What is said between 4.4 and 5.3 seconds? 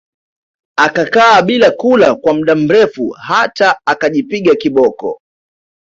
kiboko